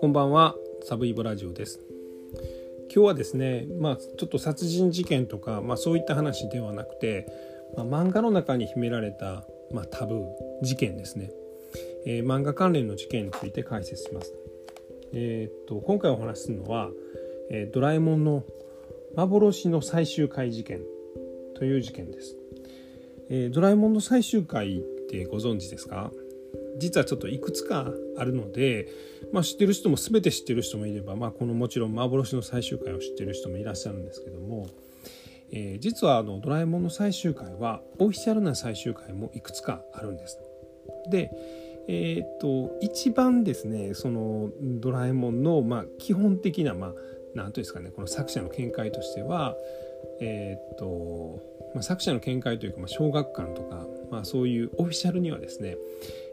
[0.00, 1.78] こんばんはサブイボラジオです。
[2.92, 7.28] 今日はですねまあちょっと殺人事件とか、まあ、そういった話ではなくて、
[7.76, 10.24] まあ、漫画の中に秘められた、まあ、タブー
[10.62, 11.30] 事件ですね、
[12.04, 14.34] えー、漫画関連の事件について解説します。
[15.12, 16.90] えー、っと今回お話しするのは、
[17.50, 18.42] えー、ドラえもんの
[19.14, 20.80] 幻の最終回事件
[21.54, 22.36] という事件です、
[23.30, 26.10] えー、ドラえもんの最終回ってご存知ですか？
[26.78, 28.88] 実はちょっといくつかあるので、
[29.32, 34.66] まあ、知ってる人も全て知ってる人もいれば、まあ、このもちろん幻の最終回を知ってる人もいらっしゃるんですけども、
[35.52, 40.38] えー、実はあのドラえもんの最終回はオフィシャルな最終回もいくつかあるんです。
[41.10, 41.30] で、
[41.86, 46.94] えー、っと一番ですねそのドラえもんの、まあ、基本的な、まあ、
[47.34, 49.54] 何というんですかねこの作者の見解としては
[50.20, 51.40] えー、っと、
[51.74, 55.76] まあ、作者の見解というか、まあ、小学館とか、まあ、そういうオフィシャルにはですね、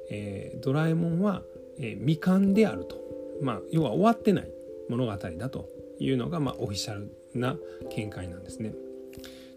[0.09, 1.41] えー、ドラえもんは、
[1.79, 2.97] えー、未完であると、
[3.41, 4.49] まあ、要は終わってない
[4.89, 7.55] 物語だというのが、まあ、オフィシャルな
[7.95, 8.73] 見解なんですね。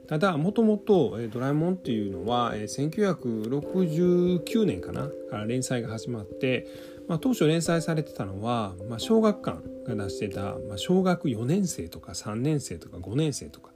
[0.06, 6.67] ただもともと「ドラえもん」っていうのは1969年かなから連載が始まって、
[7.06, 13.69] まあ、当初連載されてたのは、まあ、小学館が出してた、まあ、小学4年生とか3年生とか5年生とか、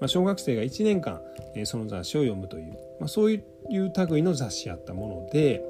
[0.00, 1.20] まあ、小学生が1年間
[1.64, 5.62] その雑誌を読むという、まあ、そういう類の雑誌やったもので、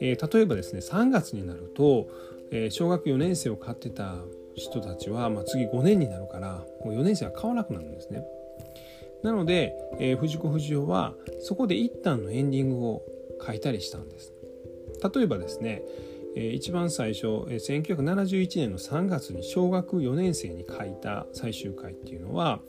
[0.00, 2.08] え、例えばですね3月になると、
[2.50, 4.16] え、小学4年生を買ってた
[4.54, 8.24] 人たちは、まあ、次5年になるからもう4年生は買わなくなるんですね。
[9.22, 13.02] なので、えー、藤子不二雄はそこで一旦のエンディングを
[13.44, 14.32] 書いたりしたんです。
[15.14, 15.82] 例えばですね、
[16.36, 22.60] えー、一番最初、えー、1971年の3月に小学4年生に書いた最終回っていうのは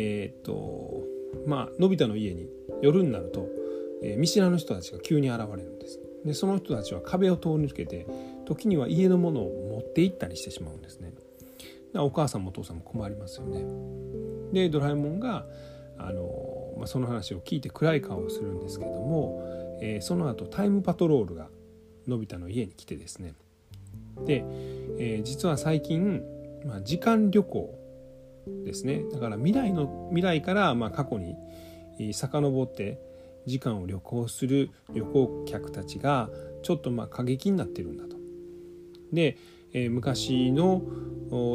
[0.00, 1.02] えー、っと
[1.44, 2.48] まあのび太の家に
[2.80, 3.48] 夜になると、
[4.02, 6.00] えー、見知らぬ人たちが急に現れるんです。
[6.24, 8.06] でその人たちは壁を通り抜けて
[8.44, 11.12] 時には家のものを持って行ったりしてしまうんですね。
[11.94, 13.64] お母さんもお父さんも困りますよね。
[14.52, 15.46] でドラえもんが
[15.98, 19.42] あの、まあ、その話を聞いて暗い顔をするんですけども、
[19.80, 21.48] えー、その後タイムパトロールが
[22.06, 23.34] のび太の家に来てですね
[24.24, 24.44] で、
[24.98, 26.22] えー、実は最近、
[26.64, 27.87] まあ、時間旅行
[28.64, 31.36] ですねだから未来の未来からまあ過去に
[32.12, 33.00] 遡って
[33.46, 36.28] 時間を旅行する旅行客たちが
[36.62, 38.16] ちょっとまあ過激になってるんだと。
[39.12, 39.38] で、
[39.72, 40.82] えー、昔の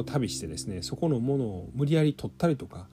[0.06, 2.88] 旅してですねそこのものを無理やり取ったりとか、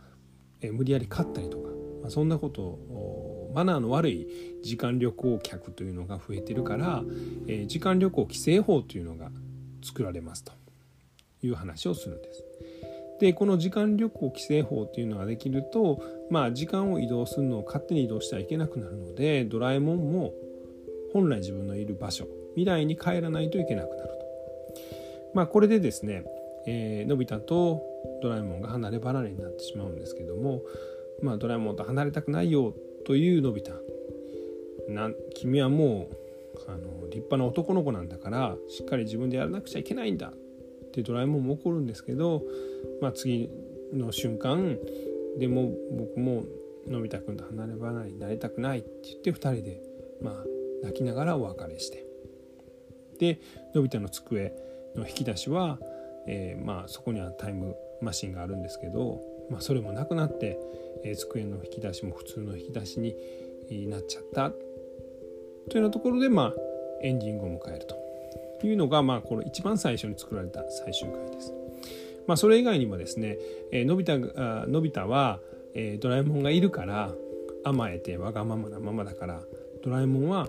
[0.61, 1.71] えー、無理やり買ったりとか、
[2.03, 4.28] まあ、そんなことをマナーの悪い
[4.62, 7.03] 時間旅行客というのが増えてるから、
[7.49, 9.31] えー、時間旅行規制法というのが
[9.82, 10.53] 作られますと
[11.43, 12.44] いう話をするんです。
[13.20, 20.32] でこの時間旅行規制法っていうのができるとまあ時間を移動するのを勝手に移動してはいけなくなるのでドラえもんも
[21.12, 24.14] 本来自分のいる場所未来に帰らないといけなくなると。
[25.34, 26.25] まあこれでですね、
[26.66, 27.82] えー、のび太と
[28.22, 30.62] ドラえもんが離れ離れになってしまうんですけども、
[31.22, 33.75] まあ、ドラえもんと離れたくないよというのび太
[34.88, 40.32] な君はもうあの立派な男の子なんだからしっかり自分でやらなくちゃいけないんだ
[40.91, 42.43] ってドラえもんも怒るんですけど、
[43.01, 43.49] まあ、次
[43.93, 44.77] の瞬間
[45.39, 46.45] でも僕も
[46.89, 49.81] のび太くんと離れ離れになりたくないって言って2人で、
[50.21, 50.34] まあ、
[50.83, 52.05] 泣きながらお別れして
[53.19, 53.41] で
[53.75, 54.53] のび太の机
[54.97, 55.79] の引き出しは、
[56.27, 60.59] えー、まあ、そこにはタイムマシンがあるんですけど、まあ、それもなくなって、
[61.05, 63.15] えー、机の引き出しも普通の引き出しに
[63.89, 64.56] なっちゃったと
[65.77, 66.55] いうようなところで、まあ、
[67.03, 68.09] エンディングを迎えると。
[68.66, 71.53] いうのが、まあ、この一番最初に作られた最終回です。
[72.26, 73.38] まあ、それ以外にもですね、
[73.72, 74.19] えー、のび太
[74.69, 75.41] のび太は、
[75.75, 77.12] えー、ドラえもんがいるから
[77.65, 79.41] 甘えてわがままなままだから
[79.82, 80.49] ドラえもんは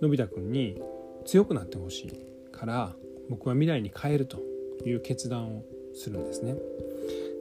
[0.00, 0.80] のび太くんに
[1.24, 2.94] 強くなってほしいから
[3.28, 4.38] 僕は未来に変えると
[4.86, 5.64] いう決断を
[5.94, 6.54] するんですね。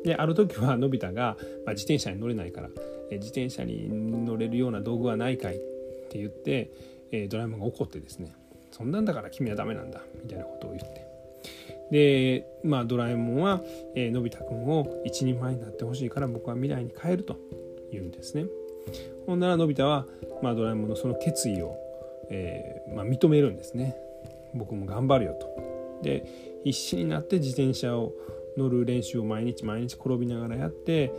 [0.04, 2.70] である時はのび太が、まあ、自転車に乗れないから、
[3.10, 3.88] えー、自転車に
[4.26, 5.60] 乗れるような道具はないかいっ
[6.10, 6.72] て言って、
[7.12, 8.34] えー、ドラえもんが怒ってですね
[8.78, 11.08] そんなんだから君はダメなんだみたいなことを言って。
[11.92, 13.62] でまあドラえもんは、
[13.96, 17.38] えー、のび太くんを一人前になってほしいから僕は未来に変えると
[17.92, 18.46] 言うんですね。
[19.26, 20.06] ほんならのび太は、
[20.42, 21.76] まあ、ドラえもんのその決意を、
[22.30, 23.96] えー、まあ、認めるんですね。
[24.54, 25.48] 僕も頑張るよと。
[26.04, 26.26] で
[26.64, 28.14] 必死になって自転車を
[28.58, 31.12] 乗る練習を毎日毎日転びながらやって、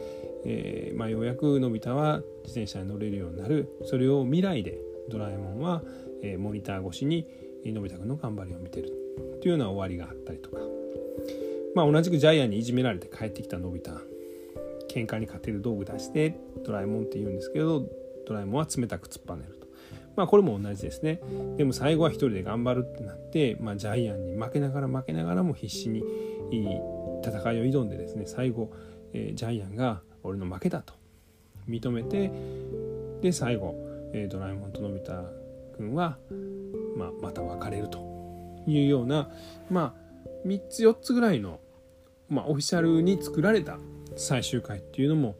[0.44, 3.68] えー、まあ、ようやくのび太は自転車に乗れるようになる。
[3.84, 4.78] それを未来で
[5.08, 5.82] ドラえもんは、
[6.22, 7.26] えモニター越しに
[7.66, 8.92] のび太くんの頑張りを見てる
[9.40, 10.58] というような終わりがあったりとか、
[11.74, 13.92] まあ、同じくジャイアンにいじめられて帰ってきたのび太。
[14.88, 17.86] 喧嘩に勝てる道具出してドラえもんって言うんですけど
[18.26, 19.66] ドラえもんは冷たく突っぱねると、
[20.16, 21.20] まあこれも同じですね。
[21.56, 26.02] でも最後は一人で頑張るってなって、まあ、ジャイアンに負けながら負けながらも必死に
[26.50, 26.66] いい
[27.22, 28.72] 戦いを挑んでですね最後、
[29.12, 30.94] えー、ジャイアンが俺の負けだと。
[31.68, 32.32] 認めて
[33.20, 33.74] で最後、
[34.14, 35.12] えー、ドラえもんとのび太
[35.76, 36.16] くんは、
[36.98, 37.98] まあ、また別れると
[38.66, 39.30] いうような
[39.70, 40.08] まあ
[40.46, 41.60] 3つ4つぐらいの、
[42.28, 43.78] まあ、オフィシャルに作られた
[44.16, 45.36] 最終回っていうのも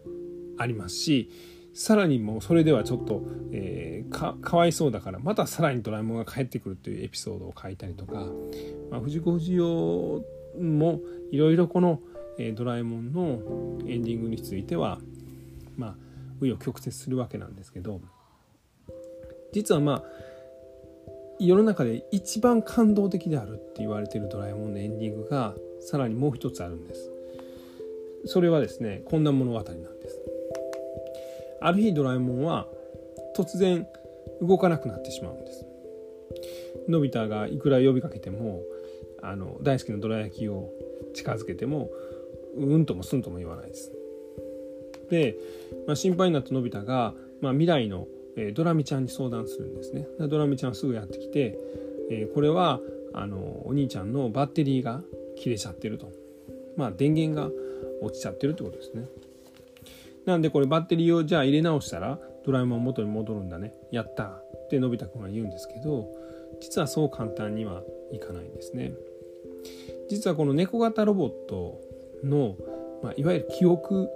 [0.57, 1.31] ありますし
[1.75, 3.23] さらにもうそれではちょっと、
[3.53, 8.27] えー、かかわいそうだからまたさらにドラえもんが帰ってくるというエピソードを書いたりとか、
[8.91, 9.63] まあ、藤子不二雄
[10.61, 11.01] も
[11.31, 12.01] いろいろこの、
[12.39, 14.99] えー、ドラえもんのエンディングについては
[15.77, 15.91] まあ
[16.41, 18.01] 紆余曲折するわけなんですけど
[19.53, 20.28] 実はまあ
[21.39, 27.11] 世の中で一番感動的であるって言われてるドラえもんのエンディングがさらにもう一つあるんです。
[28.27, 29.65] それはですねこんな物語なん
[30.01, 30.21] です。
[31.61, 32.67] ある日ドラえもんは
[33.37, 33.87] 突然
[34.41, 35.67] 動かなくなってしまうんです。
[36.89, 38.63] のび太がいくら呼びかけても
[39.23, 40.71] あの大好きなどら焼きを
[41.15, 41.91] 近づけても
[42.57, 43.93] うんともすんとも言わないです。
[45.11, 45.37] で、
[45.87, 48.07] まあ、心配になったのび太が、まあ、未来の、
[48.39, 50.07] え、ドラミちゃんに相談するんですね。
[50.29, 51.59] ドラミちゃんすぐやってきて、
[52.11, 52.81] え、これは
[53.13, 55.03] あのお兄ちゃんのバッテリーが
[55.37, 56.11] 切れちゃってると。
[56.77, 57.51] まあ電源が
[58.01, 59.07] 落ちちゃってるってことですね。
[60.25, 63.75] なんでこれバッテリーをじゃあ入れ直したらドラえもん元に戻るんだね。
[63.91, 64.43] やった。
[64.69, 66.11] ってのび太くんが言うんですけど
[66.61, 67.83] 実はそう簡単には
[68.13, 68.93] いかないんですね。
[70.11, 71.81] 実はこの猫型ロボット
[72.23, 72.57] の、
[73.03, 74.11] まあ、いわゆる記憶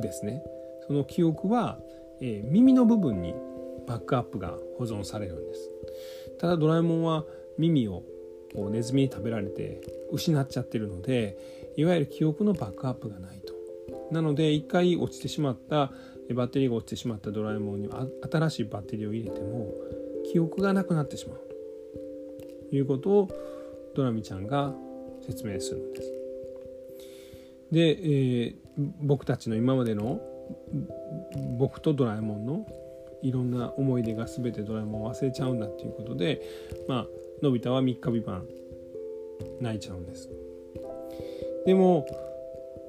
[0.00, 0.42] ですね。
[0.86, 1.78] その記憶は、
[2.20, 3.34] えー、耳の部分に
[3.86, 5.70] バックアップが保存されるんです
[6.38, 7.24] ただドラえもんは
[7.58, 8.02] 耳を
[8.54, 9.80] こうネズミに食べられて
[10.12, 11.36] 失っちゃってるので
[11.76, 13.54] いわゆる記憶のバックアップがないと。
[14.10, 15.92] なので一回落ちてしまった
[16.34, 17.88] バッテリーが落ちてしまったドラえもんに
[18.30, 19.72] 新しいバッテリーを入れても
[20.32, 21.40] 記憶がなくなってしまう
[22.70, 23.28] ということを
[23.94, 24.74] ドラミちゃんが
[25.24, 26.12] 説明するんです。
[27.70, 30.20] で、えー、僕たちの今までの
[31.56, 32.66] 僕とドラえもんの
[33.22, 36.42] いろんな思い出が全てドラえもん忘れちゃうんだっていうことで
[36.88, 37.06] まあ
[37.42, 38.46] のび太は3日3晩
[39.60, 40.30] 泣いちゃうんです。
[41.66, 42.06] でも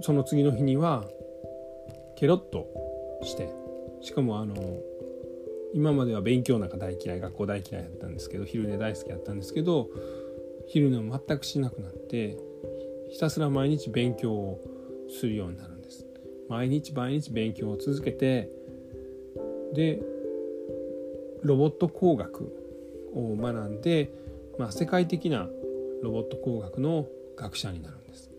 [0.01, 1.05] その次の日には
[2.15, 2.67] ケロッと
[3.23, 3.49] して
[4.01, 4.55] しかもあの
[5.73, 9.89] 今までは勉強なんか大嫌い学校大嫌いだったんですけど昼寝大好きだったんですけど
[10.67, 12.37] 昼寝を全くしなくなって
[13.09, 14.61] ひたすら毎日勉強を
[15.09, 16.05] するようになるんです
[16.49, 18.49] 毎日毎日勉強を続けて
[19.73, 20.01] で
[21.43, 22.51] ロボット工学
[23.13, 24.09] を学んで、
[24.57, 25.47] まあ、世界的な
[26.01, 28.31] ロボット工学の学者になるんです。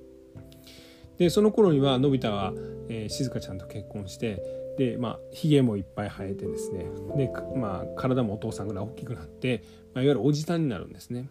[1.16, 2.52] でその頃にはのび太は、
[2.88, 4.42] えー、静香ちゃんと結婚して
[4.78, 6.86] でまあひげもいっぱい生えてですね。
[7.16, 9.64] で、まあ、体もお父さんぐらい大きくなって、
[9.94, 11.28] まあ、いわゆるおじさんになるんですね。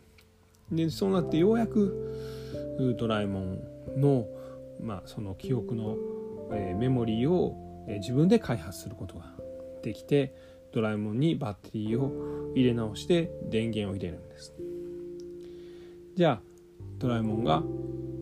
[0.71, 3.59] でそうなってようやくドラえもん
[3.95, 4.27] の,、
[4.81, 5.95] まあその記憶の、
[6.51, 9.25] えー、メモリーを、えー、自分で開発することが
[9.87, 10.35] できて
[10.73, 14.53] ドラえもんにバッテリーを入れ直して電源を入れるんです
[16.15, 16.41] じゃあ
[16.97, 17.63] ドラえもんが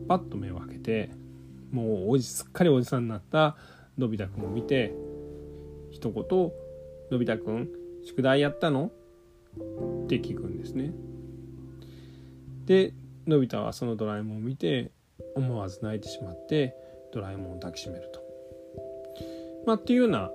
[0.07, 1.09] パッと目を開けて
[1.71, 3.57] もうおじすっかりおじさんになった
[3.97, 4.93] のび太くんを見て
[5.89, 6.51] 一言
[7.09, 7.69] 「のび太くん
[8.03, 8.91] 宿題やったの?」
[10.05, 10.93] って聞くんですね。
[12.65, 12.93] で
[13.25, 14.91] のび太はそのドラえもんを見て
[15.35, 16.75] 思わず泣いてしまって
[17.11, 18.25] ドラえもんを抱きしめると。
[19.65, 20.31] まあ、っていうような、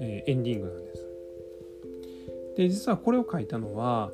[0.00, 1.08] え、エンディングなんです。
[2.56, 4.10] で実はこれを書いたのは、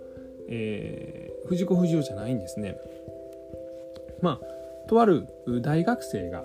[0.49, 2.77] えー、藤子不二雄じゃないんですね。
[4.23, 5.27] まあとある
[5.63, 6.43] 大学生が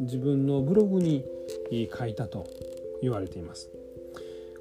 [0.00, 1.24] 自分のブログに
[1.96, 2.46] 書いたと
[3.02, 3.70] 言われています。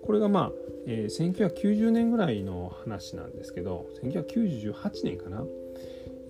[0.04, 0.52] これがまあ、
[0.88, 4.74] えー、1990年ぐらいの話なんですけど1998
[5.04, 5.46] 年かな、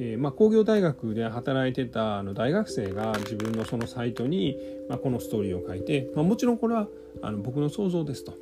[0.04, 4.58] えー、まあ、工業大学で働いてたあの大学生が自分のそのサイトに、
[4.90, 6.88] まあ、このストーリーを書いて、まあ、もちろんこれは
[7.22, 8.34] あの僕の想像ですと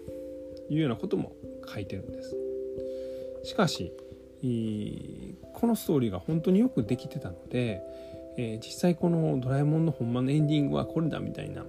[0.69, 1.33] いうようなことも
[1.67, 2.35] 書いてるんです。
[3.43, 3.91] しかし
[5.53, 7.81] このストーリーが本当によくできてたので、
[8.37, 11.65] えー、実際この「ドラえもん」のほんまのエンディングはこれだみたいな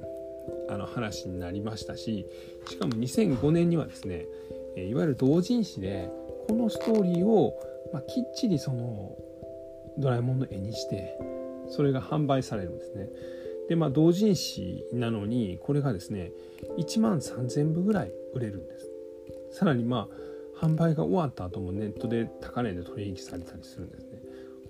[0.69, 2.27] あの話になりましたし
[2.69, 4.27] しかも2005年にはですね、
[4.77, 6.09] えいわゆる同人誌で
[6.47, 7.61] このストーリーを、
[7.93, 9.17] まあ、きっちりその
[10.01, 11.19] ドラえもんの絵にして
[11.69, 13.09] それが販売されるんですね。
[13.69, 16.33] でまあ同人誌なのにこれがですね
[16.79, 18.91] 1万3000部ぐらい売れるんです。
[19.53, 24.23] さらにまあ販売が終わった後もネットで高値で取引されたりするんですね。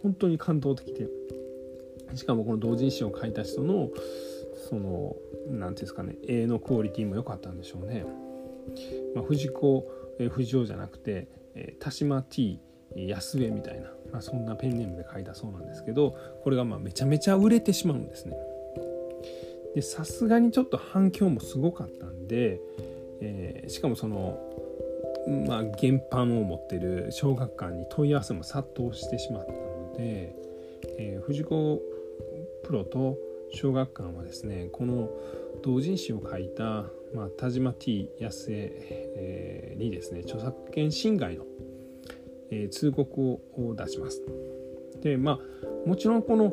[0.03, 1.09] 本当に感動的で
[2.15, 3.91] しかもこの同人誌を書いた人の
[4.69, 8.05] その何て言うんですかね絵のクオリティも良かったんでしょうね。
[9.15, 9.91] まあ、藤子
[10.31, 12.61] 不二雄じゃなくてえ、田島 T
[12.97, 18.37] 安上みたいな、まあ、そんなペンネームで書いたそうなんですけどこれがまあめちゃめちゃ売れてしまうんですね。
[19.75, 22.61] でさすがにちょっと反響もすごかったんで、
[23.21, 24.39] えー、しかもその
[25.47, 30.35] まあ原版を持ってる小学館に問い合わせも殺到してしまったので、
[30.99, 31.81] えー、藤子
[32.65, 33.17] プロと
[33.53, 35.11] 小学館はですねこの
[35.63, 38.73] 同人誌を書いた、まあ、田島 T 安江、
[39.17, 41.45] えー、にですね著作権侵害の、
[42.51, 44.23] え、通告を出します。
[45.03, 46.53] でまあもちろんこの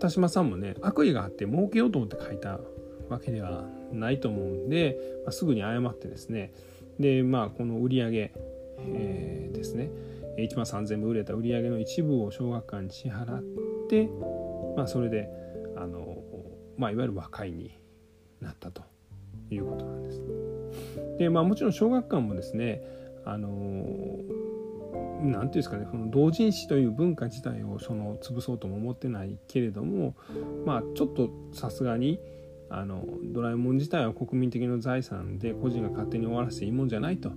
[0.00, 2.60] 田島さんもね悪意があって儲けようと思って書いた
[3.08, 6.52] わけではないと思うんで、まあ、すぐに謝ってですね
[6.98, 8.32] でまあこの売り上げ、
[8.78, 9.90] えー、ですね
[10.38, 13.42] 1万3000部売れた売り上げの一部を小学館に支払っ
[13.88, 14.08] て、
[14.76, 15.28] まあ、それで
[15.76, 16.18] あの、
[16.76, 17.78] まあ、いわゆる和解に
[18.40, 18.82] なったと
[19.50, 20.20] いうことなんです。
[21.18, 22.82] でまあもちろん小学館もですね
[23.24, 23.48] あの
[25.26, 30.14] 何て言うんですかねこの同人誌という文化自体をその潰そうとも思ってないけれども
[30.64, 32.20] まあちょっとさすがに
[32.68, 37.32] あのドラえもん自体は国民的な財産で個人が勝手に終わらせていいもんじゃないと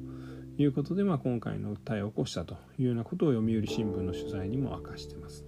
[0.58, 5.46] いうことで、まあ、今回の訴えを起こしたというようなことを読売新聞の取材にも明かしてます。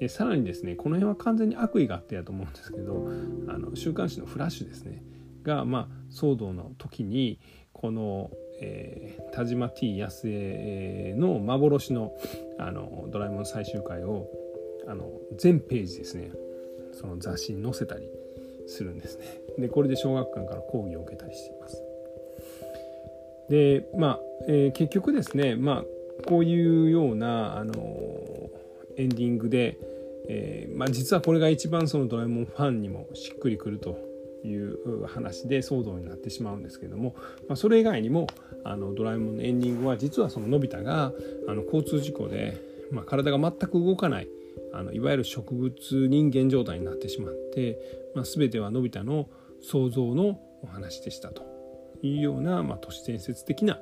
[0.00, 3.08] でさらにですねこの辺は完全に悪意があってやと思うんですけど
[3.46, 5.04] あの週刊誌のフラッシュですね
[5.44, 7.38] が、まあ、騒動の時に
[7.72, 12.12] この、えー、田島 T 安江の幻の
[12.58, 14.28] あのドラえもん最終回を
[14.86, 16.30] あの全ページですね
[16.92, 18.08] その雑誌に載せたり
[18.66, 19.24] するんですね。
[19.58, 21.82] でこれで小学館から講義を受けたりしています。
[23.48, 25.84] でまあ、えー、結局ですねまあ
[26.26, 27.74] こういうようなあの
[28.96, 29.76] エンディングで、
[30.28, 33.98] えーまあ、実はこれが一番そのドラえもんファンにもしっくりくると
[34.44, 37.14] いう話で騒動になってしまうんですけども、
[37.48, 38.26] まあ、それ以外にも
[38.64, 41.12] あのドラえもんのエンディングは実はそののび太が
[41.48, 42.60] あの交通事故で、
[42.90, 44.28] まあ、体が全く動かない
[44.72, 47.78] あのいわゆる植物人間状態になってしまって、
[48.14, 49.28] まあ、全てはのび太の
[49.62, 51.42] 想像のお話でしたと
[52.02, 53.78] いうような、まあ、都市伝説的な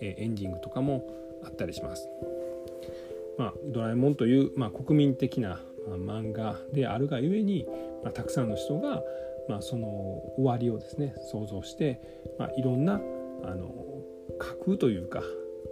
[0.00, 1.06] エンディングとかも
[1.44, 2.08] あったりします。
[3.38, 7.66] まあ、ドラえもんという、まあ、国民的な漫画であるがゆえに、
[8.02, 9.02] まあ、たくさんの人が、
[9.50, 9.86] まあ、その
[10.36, 12.00] 終わりをですね想像して、
[12.38, 12.98] まあ、いろんなあ
[13.54, 13.74] の
[14.38, 15.22] 架空というか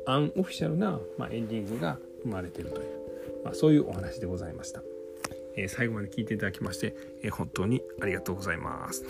[0.07, 2.99] アンオフィシャルな、まあ、エンディングが生まれているという
[3.45, 4.83] まあ、そういうお話でございました。
[5.57, 9.05] えー、最後まで聞いていただきまして、えー、本当にありがとうございます。